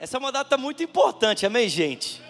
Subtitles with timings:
[0.00, 2.22] Essa é uma data muito importante, amém, gente?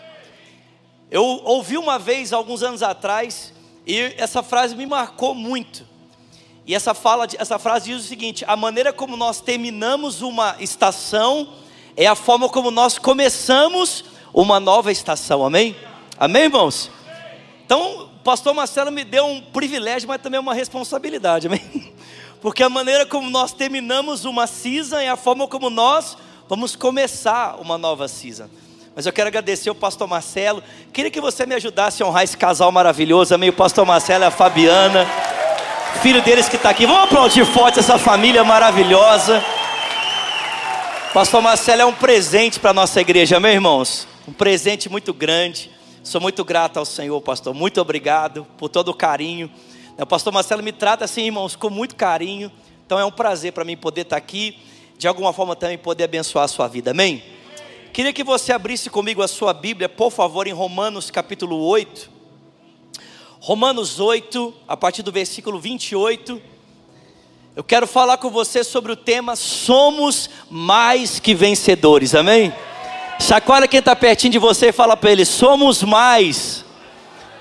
[1.11, 3.53] Eu ouvi uma vez, alguns anos atrás,
[3.87, 5.87] e essa frase me marcou muito.
[6.65, 11.57] E essa, fala, essa frase diz o seguinte: a maneira como nós terminamos uma estação
[11.95, 15.77] é a forma como nós começamos uma nova estação, amém?
[16.19, 16.91] Amém, irmãos?
[17.67, 21.93] Então, o pastor Marcelo me deu um privilégio, mas também uma responsabilidade, amém?
[22.41, 26.17] Porque a maneira como nós terminamos uma season é a forma como nós
[26.49, 28.49] Vamos começar uma nova season.
[28.97, 30.65] Mas eu quero agradecer o pastor Marcelo.
[30.95, 33.35] Queria que você me ajudasse a honrar esse casal maravilhoso.
[33.35, 33.51] Amém?
[33.51, 35.07] O pastor Marcelo e a Fabiana.
[36.01, 36.87] Filho deles que está aqui.
[36.87, 39.45] Vamos aplaudir forte essa família maravilhosa.
[41.13, 44.09] Pastor Marcelo é um presente para a nossa igreja, amém, irmãos?
[44.27, 45.71] Um presente muito grande.
[46.03, 47.53] Sou muito grato ao Senhor, pastor.
[47.53, 49.51] Muito obrigado por todo o carinho.
[49.99, 52.51] O pastor Marcelo me trata assim, irmãos, com muito carinho.
[52.87, 54.57] Então é um prazer para mim poder estar aqui
[54.99, 57.23] de alguma forma também poder abençoar a sua vida, amém?
[57.93, 62.11] Queria que você abrisse comigo a sua Bíblia, por favor, em Romanos capítulo 8.
[63.39, 66.43] Romanos 8, a partir do versículo 28.
[67.55, 72.53] Eu quero falar com você sobre o tema Somos mais que vencedores, amém?
[73.21, 76.65] Chacoalha quem está pertinho de você e fala para ele: Somos mais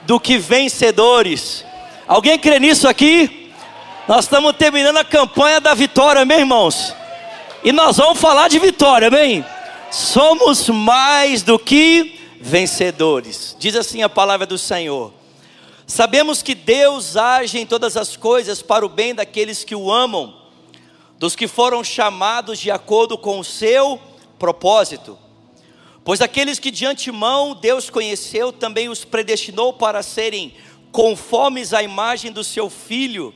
[0.03, 1.65] do que vencedores.
[2.07, 3.51] Alguém crê nisso aqui?
[4.07, 6.95] Nós estamos terminando a campanha da vitória, meus irmãos.
[7.67, 9.43] E nós vamos falar de vitória, amém?
[9.91, 13.57] Somos mais do que vencedores.
[13.59, 15.11] Diz assim a palavra do Senhor.
[15.85, 20.33] Sabemos que Deus age em todas as coisas para o bem daqueles que o amam,
[21.19, 23.99] dos que foram chamados de acordo com o seu
[24.39, 25.19] propósito.
[26.05, 30.55] Pois aqueles que de antemão Deus conheceu, também os predestinou para serem
[30.89, 33.35] conformes à imagem do seu filho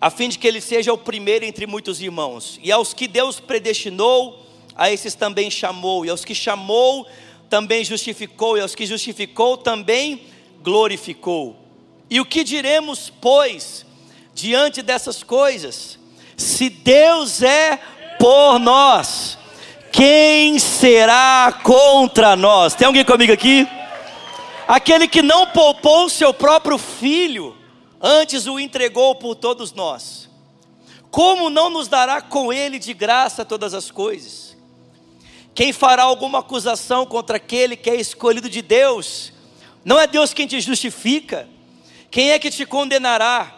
[0.00, 2.58] a fim de que ele seja o primeiro entre muitos irmãos.
[2.62, 4.46] E aos que Deus predestinou,
[4.76, 7.06] a esses também chamou, e aos que chamou,
[7.50, 10.22] também justificou, e aos que justificou, também
[10.62, 11.56] glorificou.
[12.08, 13.84] E o que diremos, pois,
[14.32, 15.98] diante dessas coisas?
[16.36, 17.78] Se Deus é
[18.20, 19.36] por nós,
[19.90, 22.74] quem será contra nós?
[22.74, 23.66] Tem alguém comigo aqui?
[24.68, 27.57] Aquele que não poupou seu próprio filho,
[28.00, 30.28] antes o entregou por todos nós.
[31.10, 34.56] Como não nos dará com ele de graça todas as coisas?
[35.54, 39.32] Quem fará alguma acusação contra aquele que é escolhido de Deus?
[39.84, 41.48] Não é Deus quem te justifica.
[42.10, 43.56] Quem é que te condenará?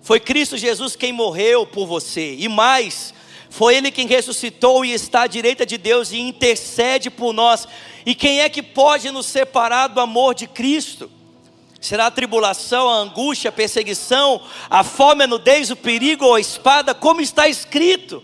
[0.00, 2.36] Foi Cristo Jesus quem morreu por você.
[2.38, 3.12] E mais,
[3.50, 7.66] foi Ele quem ressuscitou e está à direita de Deus e intercede por nós.
[8.04, 11.10] E quem é que pode nos separar do amor de Cristo?
[11.84, 14.40] Será a tribulação, a angústia, a perseguição,
[14.70, 18.22] a fome, a nudez, o perigo ou a espada, como está escrito: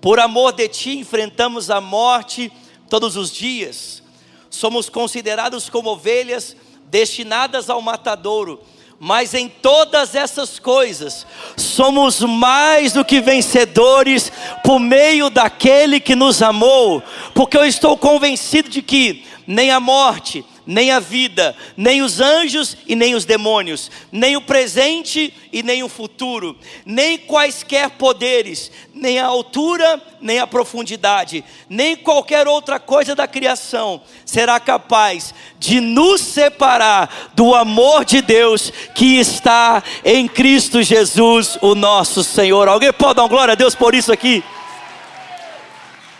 [0.00, 2.50] Por amor de ti enfrentamos a morte
[2.90, 4.02] todos os dias.
[4.50, 6.56] Somos considerados como ovelhas
[6.86, 8.60] destinadas ao matadouro,
[8.98, 11.24] mas em todas essas coisas
[11.56, 14.32] somos mais do que vencedores
[14.64, 17.00] por meio daquele que nos amou,
[17.32, 22.76] porque eu estou convencido de que nem a morte, nem a vida, nem os anjos
[22.86, 29.18] e nem os demônios, nem o presente e nem o futuro, nem quaisquer poderes, nem
[29.18, 36.20] a altura, nem a profundidade, nem qualquer outra coisa da criação será capaz de nos
[36.20, 42.68] separar do amor de Deus que está em Cristo Jesus, o nosso Senhor.
[42.68, 44.42] Alguém pode dar glória a Deus por isso aqui?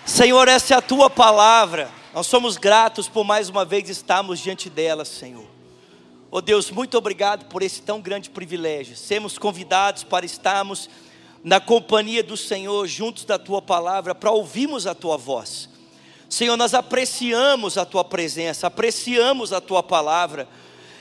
[0.04, 1.90] Senhor, essa é a tua palavra.
[2.16, 5.44] Nós somos gratos por mais uma vez estarmos diante dela, Senhor.
[6.30, 8.96] Oh Deus, muito obrigado por esse tão grande privilégio.
[8.96, 10.88] Sermos convidados para estarmos
[11.44, 15.68] na companhia do Senhor, juntos da tua palavra, para ouvirmos a tua voz.
[16.26, 20.48] Senhor, nós apreciamos a tua presença, apreciamos a tua palavra.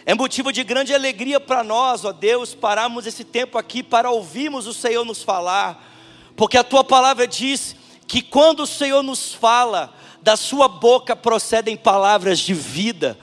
[0.05, 4.67] É motivo de grande alegria para nós, ó Deus, pararmos esse tempo aqui para ouvirmos
[4.67, 5.81] o Senhor nos falar,
[6.35, 7.73] porque a tua palavra diz
[8.05, 9.94] que quando o Senhor nos fala,
[10.25, 13.15] da sua boca procedem palavras de vida.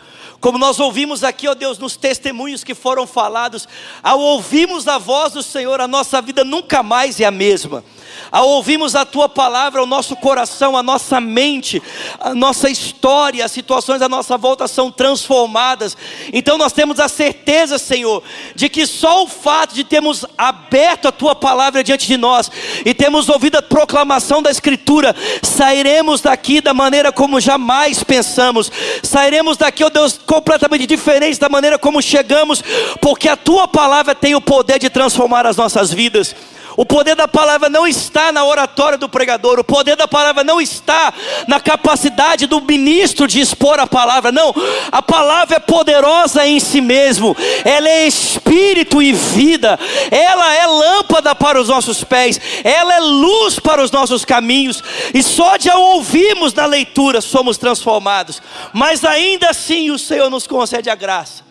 [0.42, 3.68] Como nós ouvimos aqui, ó Deus, nos testemunhos que foram falados,
[4.02, 7.84] ao ouvirmos a voz do Senhor, a nossa vida nunca mais é a mesma.
[8.30, 11.80] Ao ouvirmos a tua palavra, o nosso coração, a nossa mente,
[12.18, 15.96] a nossa história, as situações à nossa volta são transformadas.
[16.32, 18.22] Então nós temos a certeza, Senhor,
[18.54, 22.50] de que só o fato de termos aberto a tua palavra diante de nós
[22.84, 28.72] e termos ouvido a proclamação da Escritura, sairemos daqui da maneira como jamais pensamos.
[29.04, 32.64] Sairemos daqui, ó oh Deus, completamente diferentes da maneira como chegamos,
[33.02, 36.34] porque a tua palavra tem o poder de transformar as nossas vidas.
[36.76, 40.60] O poder da palavra não está na oratória do pregador, o poder da palavra não
[40.60, 41.12] está
[41.46, 44.54] na capacidade do ministro de expor a palavra, não.
[44.90, 49.78] A palavra é poderosa em si mesmo, ela é espírito e vida,
[50.10, 54.82] ela é lâmpada para os nossos pés, ela é luz para os nossos caminhos,
[55.12, 58.40] e só de a ouvirmos na leitura somos transformados.
[58.72, 61.42] Mas ainda assim o Senhor nos concede a graça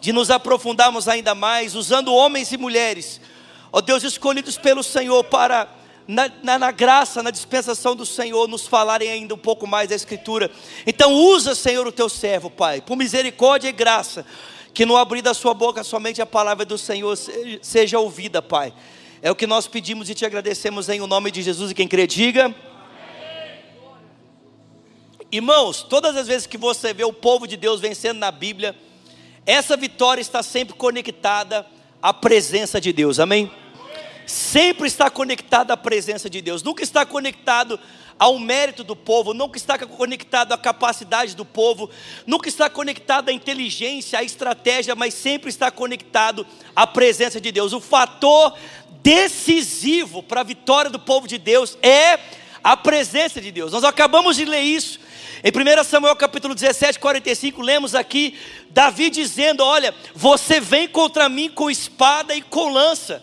[0.00, 3.20] de nos aprofundarmos ainda mais, usando homens e mulheres
[3.72, 5.68] ó Deus, escolhidos pelo Senhor para,
[6.06, 9.94] na, na, na, graça, na dispensação do Senhor, nos falarem ainda um pouco mais da
[9.94, 10.50] Escritura.
[10.86, 14.24] Então, usa, Senhor, o teu servo, Pai, por misericórdia e graça,
[14.72, 17.16] que no abrir da sua boca somente a palavra do Senhor
[17.60, 18.72] seja ouvida, Pai.
[19.20, 21.88] É o que nós pedimos e te agradecemos em o nome de Jesus e quem
[21.88, 22.54] crê, diga.
[25.30, 28.74] Irmãos, todas as vezes que você vê o povo de Deus vencendo na Bíblia,
[29.44, 31.66] essa vitória está sempre conectada
[32.02, 33.50] a presença de Deus, amém?
[34.26, 37.78] Sempre está conectado à presença de Deus, nunca está conectado
[38.18, 41.88] ao mérito do povo, nunca está conectado à capacidade do povo,
[42.26, 47.72] nunca está conectado à inteligência, à estratégia, mas sempre está conectado à presença de Deus.
[47.72, 48.54] O fator
[49.02, 52.18] decisivo para a vitória do povo de Deus é
[52.62, 53.72] a presença de Deus.
[53.72, 54.98] Nós acabamos de ler isso
[55.42, 58.34] em 1 Samuel capítulo 17, 45, lemos aqui
[58.70, 63.22] Davi dizendo: Olha, você vem contra mim com espada e com lança,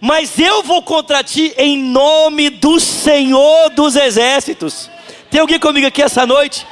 [0.00, 4.90] mas eu vou contra ti em nome do Senhor dos exércitos.
[5.30, 6.66] Tem alguém comigo aqui essa noite?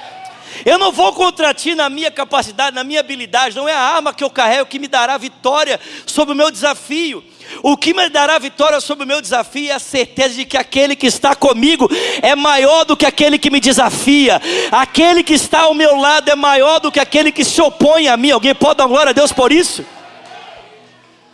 [0.65, 4.13] Eu não vou contra ti na minha capacidade, na minha habilidade, não é a arma
[4.13, 7.23] que eu carrego que me dará vitória sobre o meu desafio.
[7.63, 10.97] O que me dará vitória sobre o meu desafio é a certeza de que aquele
[10.97, 11.89] que está comigo
[12.23, 14.41] é maior do que aquele que me desafia.
[14.71, 18.17] Aquele que está ao meu lado é maior do que aquele que se opõe a
[18.17, 18.31] mim.
[18.31, 19.85] Alguém pode dar glória a Deus por isso?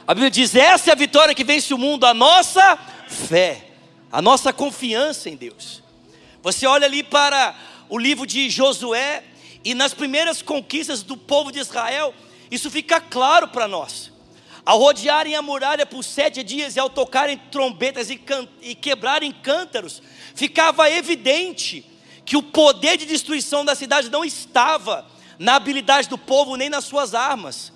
[0.07, 2.79] A Bíblia diz: essa é a vitória que vence o mundo, a nossa
[3.09, 3.67] fé,
[4.11, 5.83] a nossa confiança em Deus.
[6.43, 7.55] Você olha ali para
[7.89, 9.23] o livro de Josué,
[9.65, 12.15] e nas primeiras conquistas do povo de Israel,
[12.51, 14.10] isso fica claro para nós.
[14.71, 18.21] Ao rodearem a muralha por sete dias e ao tocarem trombetas e,
[18.63, 20.01] e quebrarem cântaros,
[20.33, 21.85] ficava evidente
[22.25, 25.05] que o poder de destruição da cidade não estava
[25.41, 27.73] na habilidade do povo nem nas suas armas,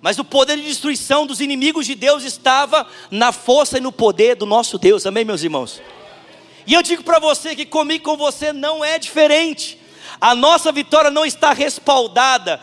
[0.00, 4.34] mas o poder de destruição dos inimigos de Deus estava na força e no poder
[4.34, 5.04] do nosso Deus.
[5.04, 5.82] Amém, meus irmãos?
[6.66, 9.78] E eu digo para você que comigo com você não é diferente.
[10.18, 12.58] A nossa vitória não está respaldada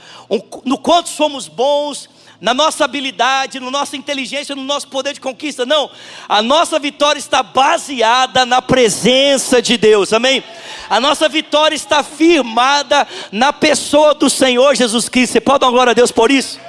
[0.66, 2.10] no quanto somos bons,
[2.40, 5.66] na nossa habilidade, na nossa inteligência, no nosso poder de conquista.
[5.66, 5.90] Não.
[6.28, 10.14] A nossa vitória está baseada na presença de Deus.
[10.14, 10.44] Amém?
[10.90, 15.34] A nossa vitória está firmada na pessoa do Senhor Jesus Cristo.
[15.34, 16.60] Você pode dar glória a Deus por isso?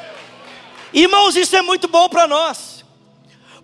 [0.92, 2.75] Irmãos, isso é muito bom para nós.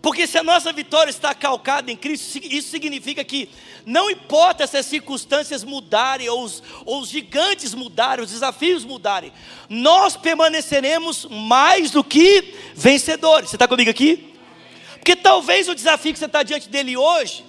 [0.02, 3.48] Porque se a nossa vitória está calcada em Cristo, isso significa que
[3.86, 9.32] não importa se as circunstâncias mudarem, ou os, ou os gigantes mudarem, os desafios mudarem,
[9.68, 13.50] nós permaneceremos mais do que vencedores.
[13.50, 14.34] Você está comigo aqui?
[14.94, 17.44] Porque talvez o desafio que você está diante dele hoje,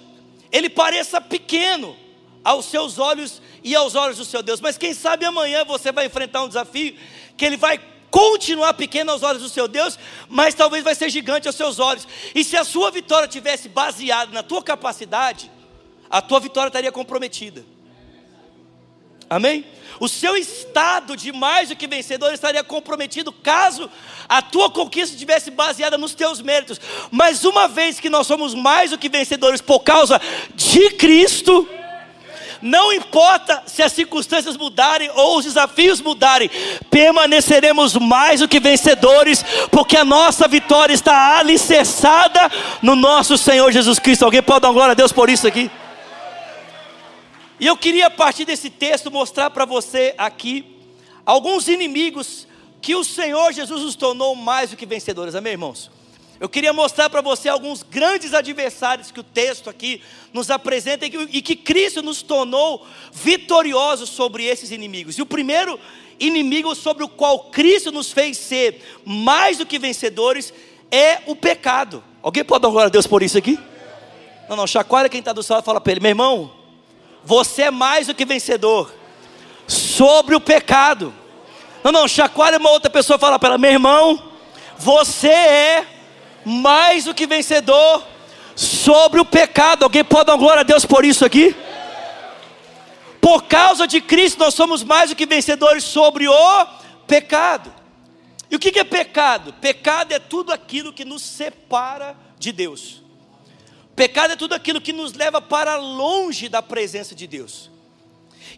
[0.52, 1.96] ele pareça pequeno
[2.44, 6.06] aos seus olhos e aos olhos do seu Deus, mas quem sabe amanhã você vai
[6.06, 6.94] enfrentar um desafio
[7.36, 7.80] que ele vai
[8.14, 12.06] continuar pequeno aos olhos do seu Deus, mas talvez vai ser gigante aos seus olhos.
[12.32, 15.50] E se a sua vitória tivesse baseada na tua capacidade,
[16.08, 17.66] a tua vitória estaria comprometida.
[19.28, 19.66] Amém?
[19.98, 23.90] O seu estado de mais do que vencedor estaria comprometido caso
[24.28, 26.80] a tua conquista estivesse baseada nos teus méritos.
[27.10, 30.20] Mas uma vez que nós somos mais do que vencedores por causa
[30.54, 31.68] de Cristo,
[32.64, 36.50] não importa se as circunstâncias mudarem ou os desafios mudarem,
[36.90, 43.98] permaneceremos mais do que vencedores, porque a nossa vitória está alicerçada no nosso Senhor Jesus
[43.98, 44.24] Cristo.
[44.24, 45.70] Alguém pode dar glória a Deus por isso aqui?
[47.60, 50.64] E eu queria, a partir desse texto, mostrar para você aqui
[51.26, 52.48] alguns inimigos
[52.80, 55.90] que o Senhor Jesus nos tornou mais do que vencedores, amém, irmãos?
[56.40, 61.40] Eu queria mostrar para você alguns grandes adversários que o texto aqui nos apresenta e
[61.40, 65.16] que Cristo nos tornou vitoriosos sobre esses inimigos.
[65.16, 65.78] E o primeiro
[66.18, 70.52] inimigo sobre o qual Cristo nos fez ser mais do que vencedores
[70.90, 72.02] é o pecado.
[72.22, 73.58] Alguém pode dar glória a Deus por isso aqui?
[74.48, 76.52] Não, não, chacoalha quem está do céu e fala para ele, meu irmão,
[77.24, 78.92] você é mais do que vencedor
[79.66, 81.14] sobre o pecado.
[81.82, 84.22] Não, não, chacoalha uma outra pessoa e fala para ela, meu irmão,
[84.78, 85.93] você é
[86.44, 88.06] mais do que vencedor
[88.56, 89.84] sobre o pecado.
[89.84, 91.54] Alguém pode dar glória a Deus por isso aqui?
[93.20, 96.66] Por causa de Cristo, nós somos mais do que vencedores sobre o
[97.06, 97.72] pecado.
[98.50, 99.52] E o que é pecado?
[99.54, 103.02] Pecado é tudo aquilo que nos separa de Deus.
[103.96, 107.70] Pecado é tudo aquilo que nos leva para longe da presença de Deus.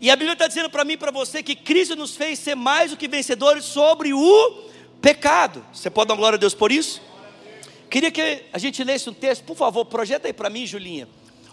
[0.00, 2.54] E a Bíblia está dizendo para mim e para você que Cristo nos fez ser
[2.54, 4.64] mais do que vencedores sobre o
[5.00, 5.64] pecado.
[5.72, 7.00] Você pode dar glória a Deus por isso?
[7.88, 11.08] Queria que a gente lesse um texto, por favor, projeta aí para mim, Julinha.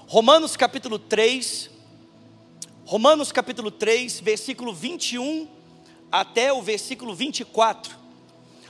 [0.08, 1.70] Romanos capítulo 3.
[2.86, 5.48] Romanos capítulo 3, versículo 21
[6.12, 7.96] até o versículo 24.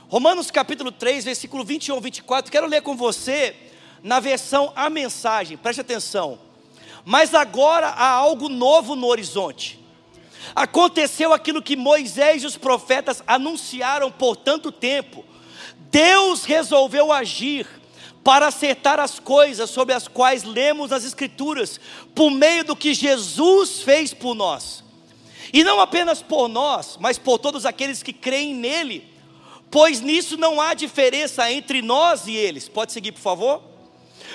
[0.08, 2.52] Romanos capítulo 3, versículo 21 24.
[2.52, 3.56] Quero ler com você
[4.02, 6.38] na versão A Mensagem, preste atenção.
[7.04, 9.80] Mas agora há algo novo no horizonte.
[10.54, 15.24] Aconteceu aquilo que Moisés e os profetas anunciaram por tanto tempo.
[15.94, 17.68] Deus resolveu agir
[18.24, 21.78] para acertar as coisas sobre as quais lemos nas Escrituras,
[22.12, 24.82] por meio do que Jesus fez por nós.
[25.52, 29.08] E não apenas por nós, mas por todos aqueles que creem nele,
[29.70, 32.68] pois nisso não há diferença entre nós e eles.
[32.68, 33.62] Pode seguir, por favor?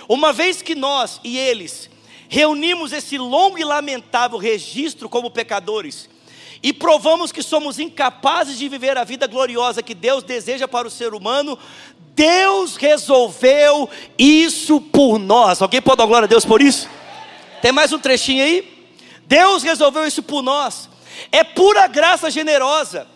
[0.07, 1.89] Uma vez que nós e eles
[2.29, 6.07] reunimos esse longo e lamentável registro como pecadores
[6.61, 10.91] e provamos que somos incapazes de viver a vida gloriosa que Deus deseja para o
[10.91, 11.57] ser humano,
[12.15, 15.61] Deus resolveu isso por nós.
[15.61, 16.89] Alguém pode dar glória a Deus por isso?
[17.61, 18.87] Tem mais um trechinho aí?
[19.25, 20.89] Deus resolveu isso por nós.
[21.31, 23.07] É pura graça generosa.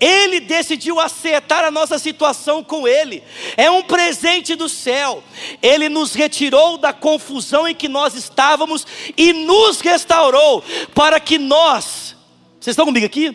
[0.00, 3.22] Ele decidiu acertar a nossa situação com Ele,
[3.56, 5.22] é um presente do céu.
[5.62, 8.86] Ele nos retirou da confusão em que nós estávamos
[9.16, 10.62] e nos restaurou
[10.94, 12.15] para que nós,
[12.66, 13.32] vocês estão comigo aqui?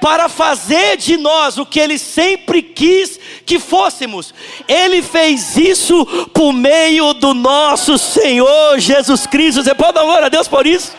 [0.00, 4.32] Para fazer de nós o que Ele sempre quis que fôssemos,
[4.66, 9.62] Ele fez isso por meio do nosso Senhor Jesus Cristo.
[9.62, 10.96] Você pode dar glória a Deus por isso?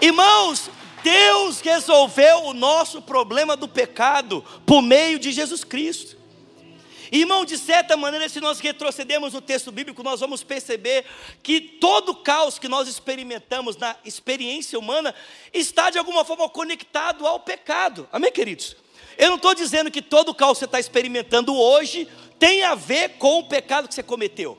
[0.00, 0.70] Irmãos,
[1.02, 6.16] Deus resolveu o nosso problema do pecado por meio de Jesus Cristo.
[7.10, 11.04] Irmão, de certa maneira, se nós retrocedermos no texto bíblico, nós vamos perceber
[11.42, 15.14] que todo o caos que nós experimentamos na experiência humana
[15.52, 18.08] está de alguma forma conectado ao pecado.
[18.12, 18.76] Amém, queridos?
[19.16, 22.08] Eu não estou dizendo que todo o caos que você está experimentando hoje
[22.38, 24.58] tem a ver com o pecado que você cometeu.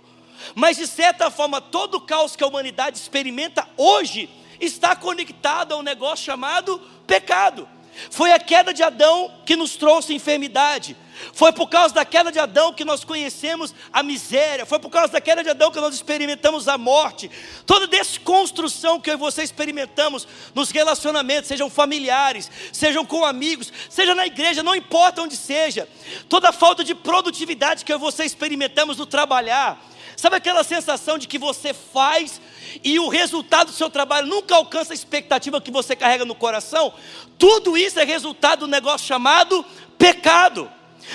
[0.56, 5.78] Mas de certa forma, todo o caos que a humanidade experimenta hoje está conectado a
[5.78, 7.68] um negócio chamado pecado.
[8.10, 10.96] Foi a queda de Adão que nos trouxe enfermidade.
[11.34, 14.66] Foi por causa da queda de Adão que nós conhecemos a miséria.
[14.66, 17.30] Foi por causa da queda de Adão que nós experimentamos a morte.
[17.66, 24.14] Toda desconstrução que eu e você experimentamos nos relacionamentos, sejam familiares, sejam com amigos, seja
[24.14, 25.88] na igreja, não importa onde seja.
[26.30, 29.82] Toda falta de produtividade que eu e você experimentamos no trabalhar.
[30.18, 32.42] Sabe aquela sensação de que você faz
[32.84, 36.92] e o resultado do seu trabalho nunca alcança a expectativa que você carrega no coração,
[37.38, 39.64] tudo isso é resultado do negócio chamado
[39.96, 40.72] pecado.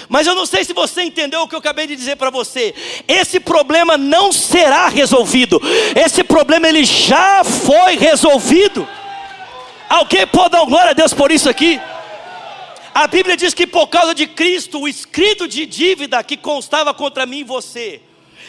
[0.09, 2.73] Mas eu não sei se você entendeu o que eu acabei de dizer para você.
[3.09, 5.61] Esse problema não será resolvido.
[5.97, 8.88] Esse problema ele já foi resolvido.
[9.88, 11.80] Alguém pode dar glória a Deus por isso aqui?
[12.94, 17.26] A Bíblia diz que por causa de Cristo, o escrito de dívida que constava contra
[17.26, 18.00] mim e você,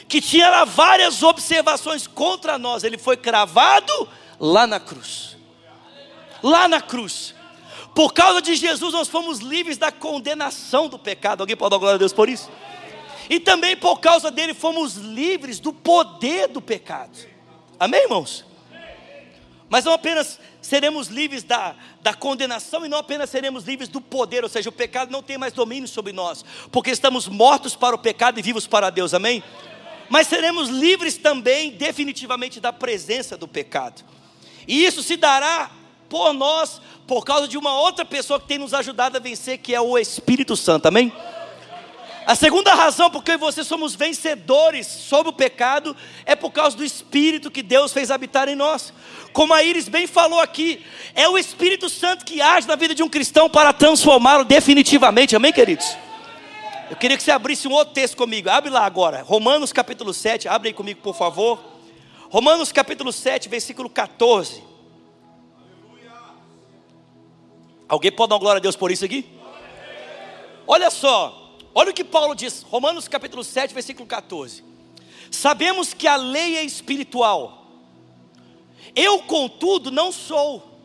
[0.07, 4.07] que tinha várias observações contra nós, ele foi cravado
[4.39, 5.37] lá na cruz.
[6.41, 7.33] Lá na cruz.
[7.95, 11.41] Por causa de Jesus, nós fomos livres da condenação do pecado.
[11.41, 12.49] Alguém pode dar glória a Deus por isso?
[13.29, 17.17] E também por causa dele, fomos livres do poder do pecado.
[17.79, 18.45] Amém, irmãos?
[19.69, 24.43] Mas não apenas seremos livres da, da condenação e não apenas seremos livres do poder,
[24.43, 27.99] ou seja, o pecado não tem mais domínio sobre nós, porque estamos mortos para o
[27.99, 29.43] pecado e vivos para Deus, amém?
[30.13, 34.03] Mas seremos livres também, definitivamente, da presença do pecado.
[34.67, 35.71] E isso se dará
[36.07, 39.73] por nós, por causa de uma outra pessoa que tem nos ajudado a vencer, que
[39.73, 41.11] é o Espírito Santo, amém?
[42.27, 46.85] A segunda razão por que você somos vencedores sobre o pecado é por causa do
[46.85, 48.93] Espírito que Deus fez habitar em nós.
[49.33, 53.01] Como a Iris bem falou aqui, é o Espírito Santo que age na vida de
[53.01, 55.97] um cristão para transformá-lo definitivamente, amém, queridos?
[56.93, 58.51] Eu queria que você abrisse um outro texto comigo.
[58.51, 59.23] Abre lá agora.
[59.23, 60.47] Romanos capítulo 7.
[60.47, 61.59] Abre aí comigo, por favor.
[62.29, 64.63] Romanos capítulo 7, versículo 14.
[67.89, 69.27] Alguém pode dar glória a Deus por isso aqui?
[70.67, 71.57] Olha só.
[71.73, 72.61] Olha o que Paulo diz.
[72.61, 74.63] Romanos capítulo 7, versículo 14.
[75.31, 77.71] Sabemos que a lei é espiritual.
[78.95, 80.77] Eu, contudo, não sou,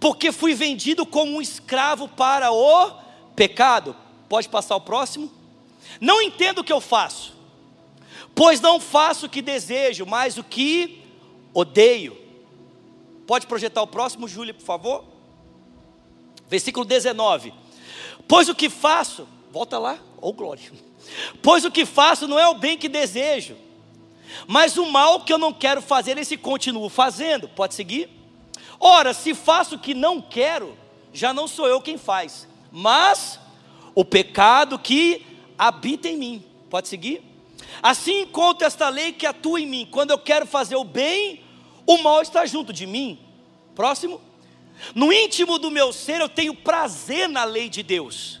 [0.00, 2.92] porque fui vendido como um escravo para o
[3.36, 4.03] pecado.
[4.28, 5.30] Pode passar o próximo?
[6.00, 7.34] Não entendo o que eu faço,
[8.34, 11.02] pois não faço o que desejo, mas o que
[11.52, 12.16] odeio.
[13.26, 15.04] Pode projetar o próximo, Júlia, por favor?
[16.48, 17.54] Versículo 19.
[18.26, 20.72] Pois o que faço, volta lá, ou oh glória.
[21.42, 23.56] Pois o que faço não é o bem que desejo,
[24.46, 27.48] Mas o mal que eu não quero fazer, esse continuo fazendo.
[27.48, 28.10] Pode seguir?
[28.80, 30.76] Ora, se faço o que não quero,
[31.12, 33.38] já não sou eu quem faz, mas
[33.94, 35.24] o pecado que
[35.58, 36.44] habita em mim.
[36.68, 37.22] Pode seguir?
[37.82, 39.88] Assim encontro esta lei que atua em mim.
[39.90, 41.40] Quando eu quero fazer o bem,
[41.86, 43.18] o mal está junto de mim.
[43.74, 44.20] Próximo.
[44.94, 48.40] No íntimo do meu ser eu tenho prazer na lei de Deus.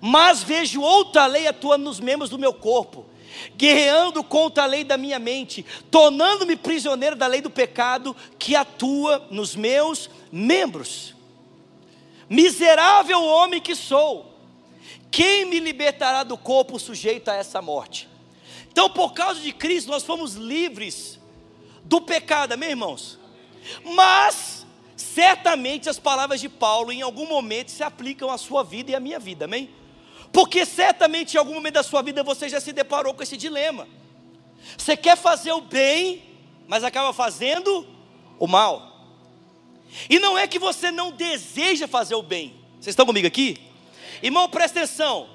[0.00, 3.04] Mas vejo outra lei atuando nos membros do meu corpo,
[3.56, 9.26] guerreando contra a lei da minha mente, tornando-me prisioneiro da lei do pecado que atua
[9.30, 11.14] nos meus membros.
[12.30, 14.27] Miserável homem que sou,
[15.10, 18.08] quem me libertará do corpo sujeito a essa morte?
[18.70, 21.18] Então, por causa de Cristo, nós fomos livres
[21.84, 23.18] do pecado, amém, irmãos?
[23.84, 28.94] Mas, certamente as palavras de Paulo, em algum momento, se aplicam à sua vida e
[28.94, 29.70] à minha vida, amém?
[30.32, 33.88] Porque certamente em algum momento da sua vida você já se deparou com esse dilema.
[34.76, 36.22] Você quer fazer o bem,
[36.66, 37.86] mas acaba fazendo
[38.38, 38.88] o mal.
[40.08, 42.54] E não é que você não deseja fazer o bem.
[42.74, 43.58] Vocês estão comigo aqui?
[44.22, 45.28] Irmão, presta atenção.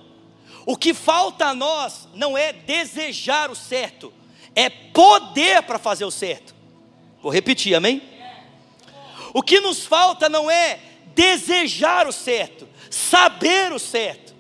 [0.66, 4.13] O que falta a nós não é desejar o certo,
[4.56, 6.56] é poder para fazer o certo.
[7.22, 8.02] Vou repetir, amém?
[9.34, 14.34] O que nos falta não é desejar o certo, saber o certo.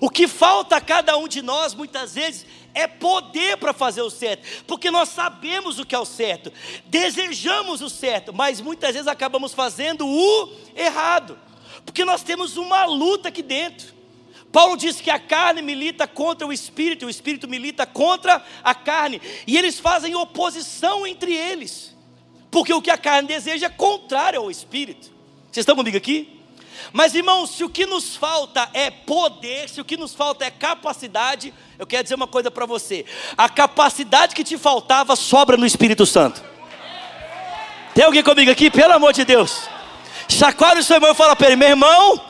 [0.00, 4.10] O que falta a cada um de nós, muitas vezes, é poder para fazer o
[4.10, 6.50] certo, porque nós sabemos o que é o certo,
[6.86, 11.38] desejamos o certo, mas muitas vezes acabamos fazendo o errado,
[11.84, 13.92] porque nós temos uma luta aqui dentro.
[14.52, 19.20] Paulo diz que a carne milita contra o espírito, o espírito milita contra a carne,
[19.46, 21.96] e eles fazem oposição entre eles,
[22.50, 25.10] porque o que a carne deseja é contrário ao espírito.
[25.50, 26.38] Vocês estão comigo aqui?
[26.92, 30.50] Mas irmãos, se o que nos falta é poder, se o que nos falta é
[30.50, 35.64] capacidade, eu quero dizer uma coisa para você: a capacidade que te faltava sobra no
[35.64, 36.42] Espírito Santo.
[37.94, 38.70] Tem alguém comigo aqui?
[38.70, 39.68] Pelo amor de Deus.
[40.28, 42.20] Chacoalha o seu irmão e fala para ele: meu irmão,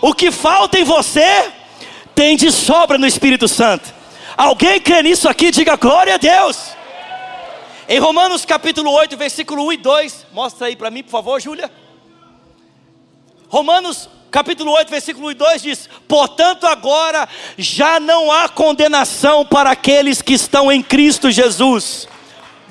[0.00, 1.52] o que falta em você
[2.14, 3.92] tem de sobra no Espírito Santo.
[4.36, 5.50] Alguém crê nisso aqui?
[5.50, 6.74] Diga glória a Deus.
[7.88, 11.70] Em Romanos capítulo 8, versículo 1 e 2, mostra aí para mim, por favor, Júlia.
[13.48, 19.70] Romanos capítulo 8, versículo 1 e 2 diz: Portanto, agora já não há condenação para
[19.70, 22.08] aqueles que estão em Cristo Jesus.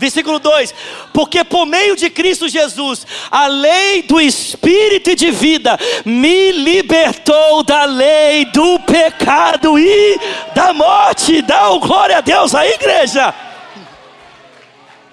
[0.04, 0.76] Versículo 2:
[1.14, 7.64] Porque por meio de Cristo Jesus, a lei do Espírito e de vida me libertou
[7.64, 10.20] da lei do pecado e
[10.54, 11.42] da morte.
[11.42, 13.34] Dá glória a Deus aí, igreja.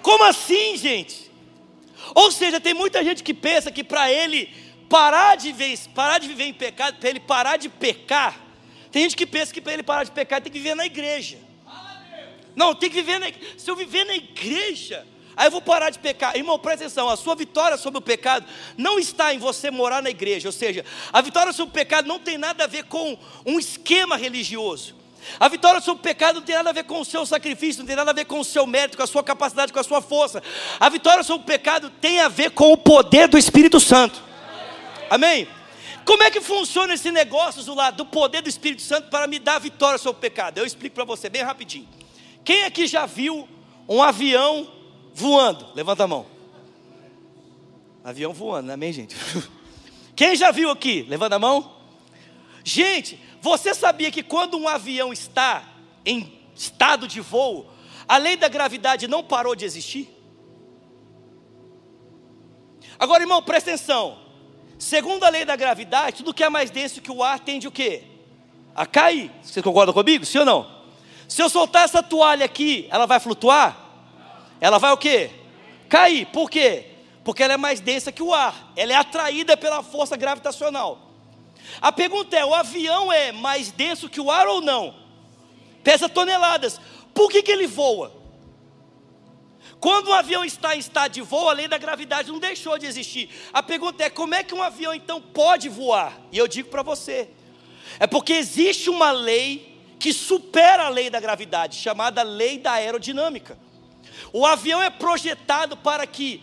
[0.03, 1.31] Como assim, gente?
[2.13, 4.53] Ou seja, tem muita gente que pensa que para ele
[4.89, 8.35] parar de, ver, parar de viver em pecado, para ele parar de pecar,
[8.91, 11.50] tem gente que pensa que para ele parar de pecar tem que viver na igreja.
[12.55, 13.55] Não, tem que viver na igreja.
[13.57, 16.37] Se eu viver na igreja, aí eu vou parar de pecar.
[16.37, 20.11] Irmão, presta atenção: a sua vitória sobre o pecado não está em você morar na
[20.11, 20.49] igreja.
[20.49, 24.17] Ou seja, a vitória sobre o pecado não tem nada a ver com um esquema
[24.17, 25.01] religioso.
[25.39, 27.87] A vitória sobre o pecado não tem nada a ver com o seu sacrifício, não
[27.87, 30.01] tem nada a ver com o seu mérito, com a sua capacidade, com a sua
[30.01, 30.43] força.
[30.79, 34.23] A vitória sobre o pecado tem a ver com o poder do Espírito Santo.
[35.11, 35.47] Amém?
[36.05, 39.39] Como é que funciona esse negócio do lado do poder do Espírito Santo para me
[39.39, 40.59] dar vitória sobre o pecado?
[40.59, 41.89] Eu explico para você bem rapidinho.
[42.45, 43.49] Quem aqui já viu
[43.89, 44.71] um avião
[45.15, 45.67] voando?
[45.75, 46.27] Levanta a mão.
[48.03, 49.15] Avião voando, amém, gente?
[50.17, 51.03] Quem já viu aqui?
[51.09, 51.73] Levanta a mão.
[52.65, 55.65] Gente, você sabia que quando um avião está
[56.05, 57.71] em estado de voo,
[58.07, 60.09] a lei da gravidade não parou de existir?
[62.99, 64.19] Agora, irmão, presta atenção.
[64.79, 67.71] Segundo a lei da gravidade, tudo que é mais denso que o ar tende o
[67.71, 68.05] quê?
[68.75, 69.31] A cair.
[69.43, 70.25] Você concorda comigo?
[70.25, 70.80] Sim ou não?
[71.31, 73.77] Se eu soltar essa toalha aqui, ela vai flutuar?
[74.61, 75.31] Ela vai o quê?
[75.89, 76.27] Cair.
[76.27, 76.87] Por quê?
[77.23, 78.73] Porque ela é mais densa que o ar.
[78.75, 81.13] Ela é atraída pela força gravitacional.
[81.81, 84.93] A pergunta é: o avião é mais denso que o ar ou não?
[85.85, 86.81] Pesa toneladas.
[87.15, 88.13] Por que, que ele voa?
[89.79, 92.87] Quando um avião está em estado de voo, a lei da gravidade não deixou de
[92.87, 93.31] existir.
[93.53, 96.13] A pergunta é: como é que um avião então pode voar?
[96.33, 97.31] E eu digo para você:
[98.01, 99.70] é porque existe uma lei
[100.01, 103.59] que supera a lei da gravidade, chamada lei da aerodinâmica.
[104.33, 106.43] O avião é projetado para que,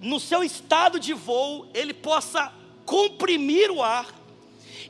[0.00, 2.52] no seu estado de voo, ele possa
[2.84, 4.06] comprimir o ar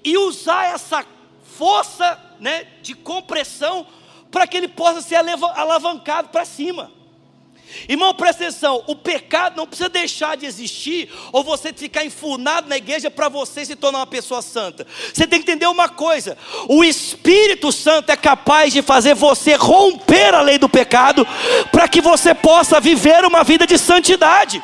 [0.02, 1.04] e usar essa
[1.42, 3.86] força né, de compressão
[4.30, 6.90] para que ele possa ser alavancado para cima.
[7.88, 12.76] Irmão, presta atenção: o pecado não precisa deixar de existir, ou você ficar enfurnado na
[12.76, 14.86] igreja para você se tornar uma pessoa santa.
[15.12, 16.36] Você tem que entender uma coisa:
[16.68, 21.26] o Espírito Santo é capaz de fazer você romper a lei do pecado,
[21.70, 24.62] para que você possa viver uma vida de santidade.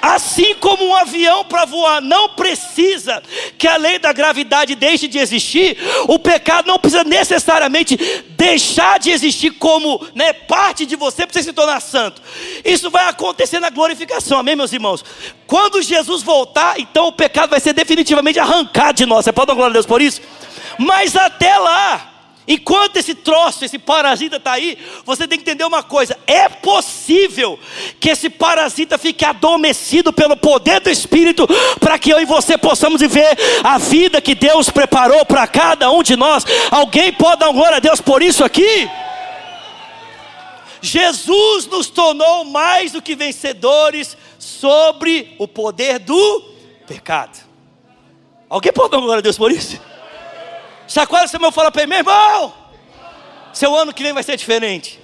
[0.00, 3.22] Assim como um avião para voar não precisa
[3.58, 5.76] que a lei da gravidade deixe de existir,
[6.08, 7.96] o pecado não precisa necessariamente
[8.30, 12.20] deixar de existir como né, parte de você para você se tornar santo.
[12.64, 15.04] Isso vai acontecer na glorificação, amém, meus irmãos?
[15.46, 19.24] Quando Jesus voltar, então o pecado vai ser definitivamente arrancado de nós.
[19.24, 20.20] Você pode dar glória a Deus por isso?
[20.78, 22.11] Mas até lá,
[22.52, 27.58] Enquanto esse troço, esse parasita está aí, você tem que entender uma coisa: é possível
[27.98, 31.48] que esse parasita fique adormecido pelo poder do Espírito,
[31.80, 36.02] para que eu e você possamos viver a vida que Deus preparou para cada um
[36.02, 36.44] de nós.
[36.70, 38.86] Alguém pode dar glória a Deus por isso aqui?
[40.82, 46.42] Jesus nos tornou mais do que vencedores sobre o poder do
[46.86, 47.38] pecado.
[48.46, 49.80] Alguém pode dar glória a Deus por isso?
[50.92, 52.52] Chacoalha seu irmão fala para ele, meu irmão,
[53.50, 55.00] seu ano que vem vai ser diferente.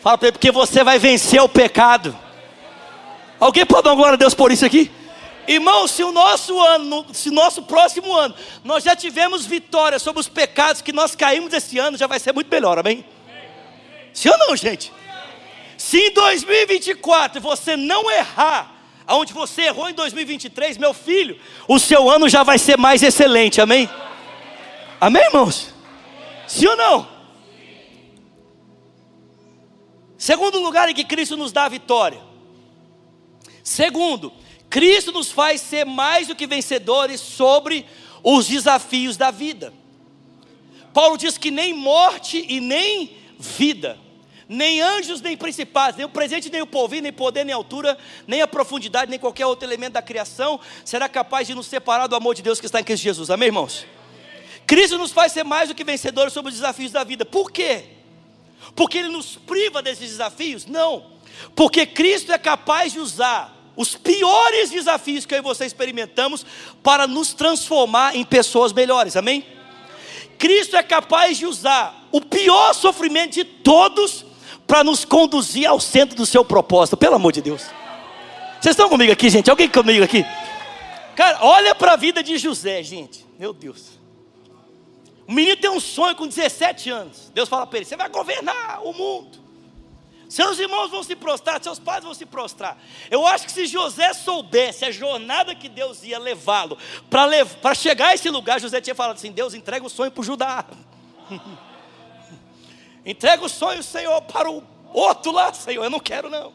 [0.00, 2.16] Fala para ele, porque você vai vencer o pecado.
[3.40, 4.92] Alguém pode dar glória a Deus por isso aqui?
[5.48, 10.20] Irmão, se o nosso ano, se o nosso próximo ano, nós já tivemos vitória sobre
[10.20, 13.04] os pecados que nós caímos esse ano, já vai ser muito melhor, amém?
[14.12, 14.92] Sim ou não, gente?
[15.76, 18.72] Se em 2024 você não errar,
[19.04, 21.36] aonde você errou em 2023, meu filho,
[21.66, 23.90] o seu ano já vai ser mais excelente, amém?
[25.02, 25.74] Amém, irmãos?
[26.46, 27.08] Sim ou não?
[30.16, 32.20] Segundo lugar em que Cristo nos dá a vitória.
[33.64, 34.32] Segundo,
[34.70, 37.84] Cristo nos faz ser mais do que vencedores sobre
[38.22, 39.74] os desafios da vida.
[40.94, 43.98] Paulo diz que nem morte e nem vida,
[44.48, 48.40] nem anjos nem principados, nem o presente nem o porvir, nem poder nem altura, nem
[48.40, 52.36] a profundidade, nem qualquer outro elemento da criação será capaz de nos separar do amor
[52.36, 53.30] de Deus que está em Cristo Jesus.
[53.30, 53.84] Amém, irmãos?
[54.66, 57.24] Cristo nos faz ser mais do que vencedores sobre os desafios da vida.
[57.24, 57.84] Por quê?
[58.74, 60.66] Porque Ele nos priva desses desafios?
[60.66, 61.12] Não.
[61.54, 66.44] Porque Cristo é capaz de usar os piores desafios que eu e você experimentamos
[66.82, 69.16] para nos transformar em pessoas melhores.
[69.16, 69.44] Amém?
[70.38, 74.24] Cristo é capaz de usar o pior sofrimento de todos
[74.66, 76.96] para nos conduzir ao centro do seu propósito.
[76.96, 77.62] Pelo amor de Deus.
[78.60, 79.50] Vocês estão comigo aqui, gente?
[79.50, 80.24] Alguém comigo aqui?
[81.16, 83.26] Cara, olha para a vida de José, gente.
[83.38, 84.01] Meu Deus.
[85.26, 87.30] O menino tem um sonho com 17 anos.
[87.34, 89.42] Deus fala para ele: Você vai governar o mundo.
[90.28, 92.78] Seus irmãos vão se prostrar, seus pais vão se prostrar.
[93.10, 96.78] Eu acho que se José soubesse a jornada que Deus ia levá-lo
[97.10, 100.22] para lev chegar a esse lugar, José tinha falado assim: Deus entrega o sonho para
[100.22, 100.64] o Judá.
[103.04, 105.84] entrega o sonho, Senhor, para o outro lá, Senhor.
[105.84, 106.54] Eu não quero, não.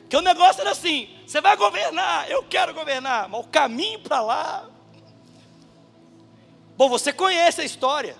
[0.00, 4.20] Porque o negócio era assim: você vai governar, eu quero governar, mas o caminho para
[4.20, 4.68] lá
[6.76, 8.16] Bom, você conhece a história.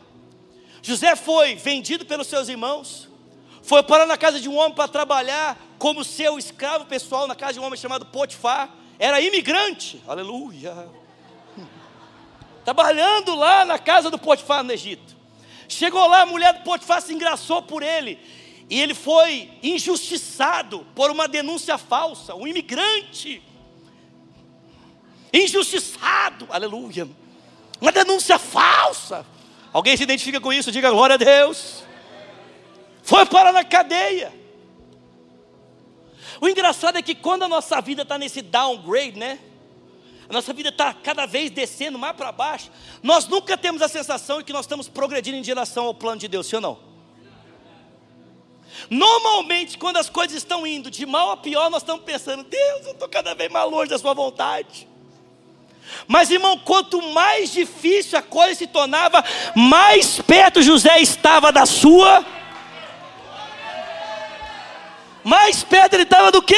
[0.83, 3.09] José foi vendido pelos seus irmãos,
[3.63, 7.55] foi parar na casa de um homem para trabalhar como seu escravo pessoal na casa
[7.55, 8.71] de um homem chamado Potifar.
[8.99, 10.89] Era imigrante, aleluia.
[12.65, 15.15] Trabalhando lá na casa do Potifar no Egito.
[15.69, 18.19] Chegou lá, a mulher do Potifar se engraçou por ele.
[18.71, 22.35] E ele foi injustiçado por uma denúncia falsa.
[22.35, 23.43] Um imigrante.
[25.33, 27.07] Injustiçado, aleluia
[27.81, 29.27] uma denúncia falsa.
[29.73, 30.73] Alguém se identifica com isso?
[30.73, 31.85] Diga glória a Deus.
[33.03, 34.33] Foi para na cadeia.
[36.41, 39.39] O engraçado é que quando a nossa vida está nesse downgrade, né?
[40.29, 42.71] A nossa vida está cada vez descendo mais para baixo.
[43.03, 46.29] Nós nunca temos a sensação de que nós estamos progredindo em direção ao plano de
[46.29, 46.79] Deus, sim ou não?
[48.91, 52.93] Normalmente, quando as coisas estão indo de mal a pior, nós estamos pensando: Deus, eu
[52.93, 54.89] estou cada vez mais longe da Sua vontade.
[56.07, 62.25] Mas irmão, quanto mais difícil a coisa se tornava, mais perto José estava da sua.
[65.25, 66.55] Mais perto ele estava do quê?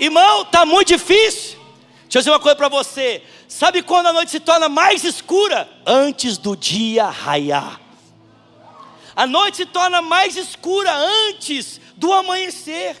[0.00, 1.58] Irmão, está muito difícil.
[2.02, 3.22] Deixa eu dizer uma coisa para você.
[3.46, 5.68] Sabe quando a noite se torna mais escura?
[5.86, 7.80] Antes do dia raiar.
[9.14, 12.96] A noite se torna mais escura antes do amanhecer.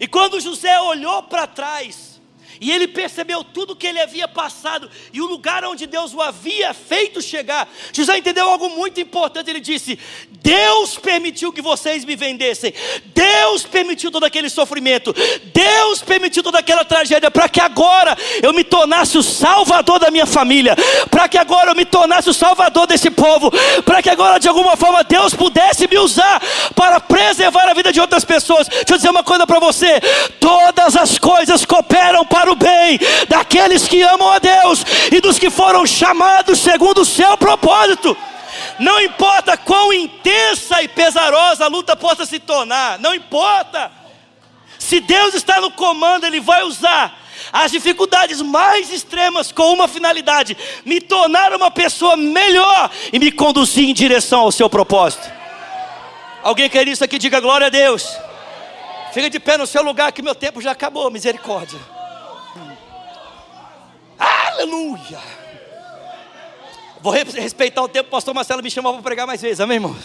[0.00, 2.15] E quando José olhou para trás,
[2.60, 6.72] E ele percebeu tudo que ele havia passado e o lugar onde Deus o havia
[6.72, 7.68] feito chegar.
[7.92, 9.50] José entendeu algo muito importante.
[9.50, 9.98] Ele disse:
[10.42, 12.72] Deus permitiu que vocês me vendessem.
[13.06, 15.14] Deus permitiu todo aquele sofrimento.
[15.52, 20.26] Deus permitiu toda aquela tragédia para que agora eu me tornasse o salvador da minha
[20.26, 20.76] família.
[21.10, 23.50] Para que agora eu me tornasse o salvador desse povo.
[23.84, 26.40] Para que agora de alguma forma Deus pudesse me usar
[26.74, 28.68] para preservar a vida de outras pessoas.
[28.68, 30.00] Deixa eu dizer uma coisa para você:
[30.40, 35.36] todas as coisas cooperam para para o bem daqueles que amam a Deus e dos
[35.38, 38.16] que foram chamados segundo o seu propósito.
[38.78, 43.90] Não importa quão intensa e pesarosa a luta possa se tornar, não importa.
[44.78, 47.18] Se Deus está no comando, Ele vai usar
[47.52, 53.88] as dificuldades mais extremas com uma finalidade: me tornar uma pessoa melhor e me conduzir
[53.88, 55.28] em direção ao seu propósito.
[56.42, 57.18] Alguém quer isso aqui?
[57.18, 58.06] Diga glória a Deus.
[59.12, 61.95] Fica de pé no seu lugar que meu tempo já acabou, misericórdia.
[64.66, 65.20] Aleluia!
[67.00, 69.96] Vou respeitar o tempo, pastor Marcelo me chamou para pregar mais vezes, amém, irmão?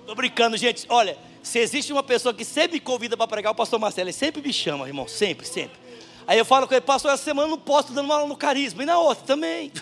[0.00, 0.86] Estou brincando, gente.
[0.88, 4.12] Olha, se existe uma pessoa que sempre me convida para pregar, o pastor Marcelo, ele
[4.12, 5.76] sempre me chama, irmão, sempre, sempre.
[6.24, 8.36] Aí eu falo com ele, pastor, essa semana eu não posso, dando uma aula no
[8.36, 8.84] carisma.
[8.84, 9.72] E na outra também.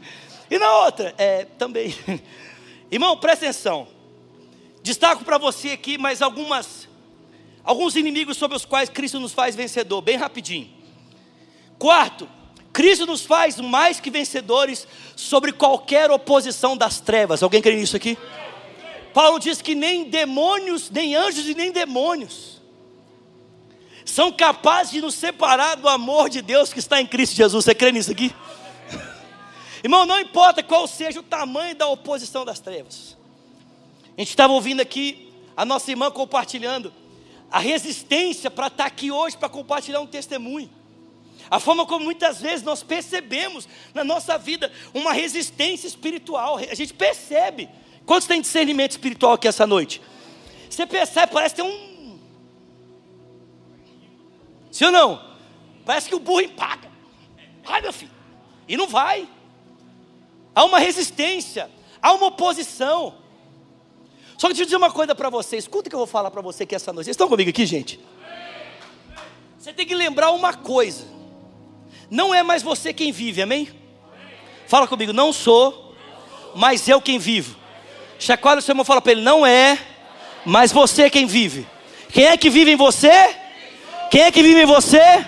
[0.50, 1.94] e na outra, é, também.
[2.90, 3.86] Irmão, presta atenção.
[4.82, 6.88] Destaco para você aqui mais algumas,
[7.62, 10.73] alguns inimigos sobre os quais Cristo nos faz vencedor, bem rapidinho.
[11.78, 12.28] Quarto,
[12.72, 17.42] Cristo nos faz mais que vencedores sobre qualquer oposição das trevas.
[17.42, 18.18] Alguém crê nisso aqui?
[19.12, 22.54] Paulo diz que nem demônios, nem anjos e nem demônios
[24.04, 27.64] são capazes de nos separar do amor de Deus que está em Cristo Jesus.
[27.64, 28.32] Você crê nisso aqui?
[29.82, 33.16] Irmão, não importa qual seja o tamanho da oposição das trevas.
[34.16, 36.92] A gente estava ouvindo aqui a nossa irmã compartilhando
[37.50, 40.70] a resistência para estar aqui hoje para compartilhar um testemunho.
[41.50, 46.56] A forma como muitas vezes nós percebemos na nossa vida uma resistência espiritual.
[46.58, 47.68] A gente percebe.
[48.06, 50.00] Quantos tem discernimento espiritual aqui essa noite?
[50.68, 52.18] Você percebe, parece ter um.
[54.70, 55.34] Sim ou não?
[55.84, 56.90] Parece que o burro empaga.
[57.62, 58.12] Vai, meu filho.
[58.68, 59.28] E não vai.
[60.54, 63.14] Há uma resistência, há uma oposição.
[64.36, 65.56] Só que deixa eu dizer uma coisa para você.
[65.56, 67.06] Escuta o que eu vou falar para você aqui essa noite.
[67.06, 68.00] Vocês estão comigo aqui, gente?
[69.58, 71.13] Você tem que lembrar uma coisa.
[72.10, 73.68] Não é mais você quem vive, amém?
[74.66, 75.94] Fala comigo, não sou,
[76.54, 77.56] mas eu quem vivo.
[78.18, 79.78] Chacoalha o seu irmão fala para ele, não é,
[80.44, 81.66] mas você quem vive.
[82.10, 83.34] Quem é que vive em você?
[84.10, 85.24] Quem é que vive em você?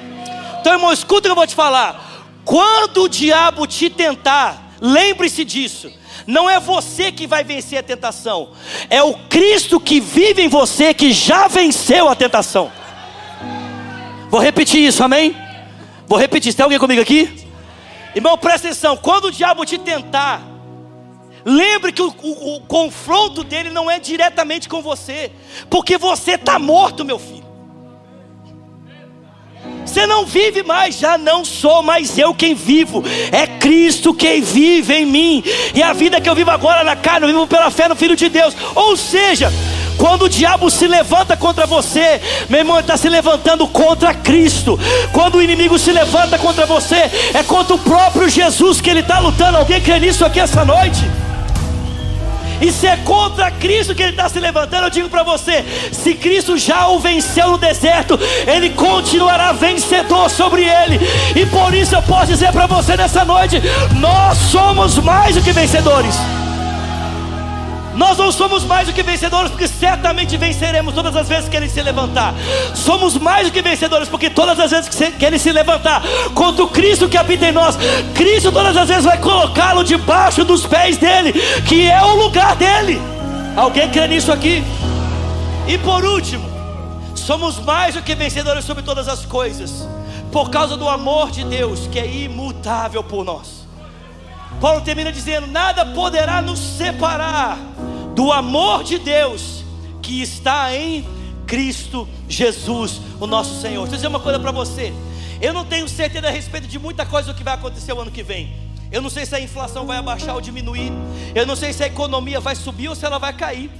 [0.60, 2.24] Então, irmão, escuta o que eu vou te falar.
[2.44, 5.92] Quando o diabo te tentar, lembre-se disso.
[6.26, 8.50] Não é você que vai vencer a tentação,
[8.90, 12.72] é o Cristo que vive em você que já venceu a tentação.
[14.28, 15.45] Vou repetir isso, amém?
[16.06, 17.46] Vou repetir, tem alguém comigo aqui?
[18.14, 20.42] Irmão, presta atenção: quando o diabo te tentar,
[21.44, 25.30] lembre que o, o, o confronto dele não é diretamente com você,
[25.68, 27.46] porque você está morto, meu filho.
[29.84, 34.94] Você não vive mais, já não sou mais eu quem vivo, é Cristo quem vive
[34.94, 37.88] em mim, e a vida que eu vivo agora na carne, eu vivo pela fé
[37.88, 38.54] no Filho de Deus.
[38.74, 39.50] Ou seja,
[39.96, 44.78] quando o diabo se levanta contra você, meu irmão, ele está se levantando contra Cristo.
[45.12, 49.18] Quando o inimigo se levanta contra você, é contra o próprio Jesus que ele está
[49.18, 49.58] lutando.
[49.58, 51.04] Alguém crê nisso aqui essa noite?
[52.60, 56.14] E se é contra Cristo que ele está se levantando, eu digo para você: se
[56.14, 60.98] Cristo já o venceu no deserto, ele continuará vencedor sobre ele.
[61.34, 63.60] E por isso eu posso dizer para você nessa noite:
[63.96, 66.16] nós somos mais do que vencedores.
[67.96, 71.68] Nós não somos mais do que vencedores, porque certamente venceremos todas as vezes que ele
[71.68, 72.34] se levantar.
[72.74, 76.02] Somos mais do que vencedores, porque todas as vezes que ele se levantar
[76.34, 77.76] contra o Cristo que habita em nós,
[78.14, 81.32] Cristo todas as vezes vai colocá-lo debaixo dos pés dele,
[81.66, 83.00] que é o lugar dele.
[83.56, 84.62] Alguém crê nisso aqui?
[85.66, 86.46] E por último,
[87.14, 89.88] somos mais do que vencedores sobre todas as coisas,
[90.30, 93.66] por causa do amor de Deus que é imutável por nós.
[94.60, 97.58] Paulo termina dizendo: nada poderá nos separar
[98.16, 99.62] do amor de Deus
[100.00, 101.06] que está em
[101.46, 103.82] Cristo Jesus, o nosso Senhor.
[103.82, 104.90] Deixa eu dizer uma coisa para você.
[105.40, 108.10] Eu não tenho certeza a respeito de muita coisa do que vai acontecer o ano
[108.10, 108.56] que vem.
[108.90, 110.90] Eu não sei se a inflação vai abaixar ou diminuir.
[111.34, 113.70] Eu não sei se a economia vai subir ou se ela vai cair.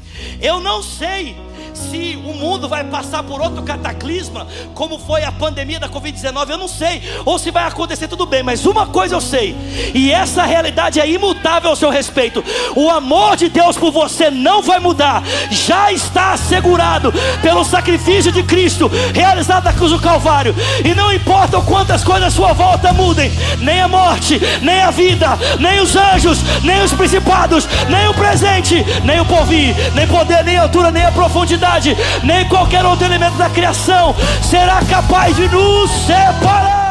[0.42, 1.34] Eu não sei
[1.74, 6.58] se o mundo vai passar por outro cataclisma, como foi a pandemia da Covid-19, eu
[6.58, 9.56] não sei, ou se vai acontecer tudo bem, mas uma coisa eu sei,
[9.94, 14.62] e essa realidade é imutável ao seu respeito: o amor de Deus por você não
[14.62, 20.94] vai mudar, já está assegurado pelo sacrifício de Cristo realizado na cruz do Calvário, e
[20.94, 25.80] não importa quantas coisas à sua volta mudem, nem a morte, nem a vida, nem
[25.80, 30.90] os anjos, nem os principados, nem o presente, nem o porvir, nem poder, nem altura,
[30.90, 31.12] nem a
[31.46, 36.85] profundidade, nem qualquer outro elemento da criação será capaz de nos separar.